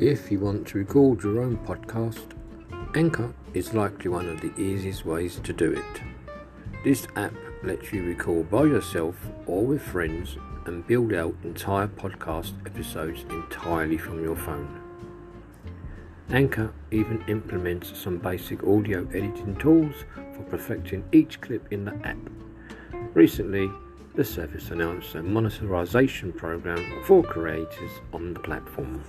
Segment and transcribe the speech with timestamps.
[0.00, 2.32] If you want to record your own podcast,
[2.96, 6.02] Anchor is likely one of the easiest ways to do it.
[6.82, 12.54] This app lets you record by yourself or with friends and build out entire podcast
[12.64, 14.80] episodes entirely from your phone.
[16.30, 19.94] Anchor even implements some basic audio editing tools
[20.34, 22.30] for perfecting each clip in the app.
[23.12, 23.70] Recently,
[24.14, 29.04] the service announced a monetization program for creators on the platform.